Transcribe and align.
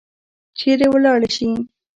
چیرې 0.57 0.87
ولاړي 0.93 1.29
شي؟ 1.35 1.47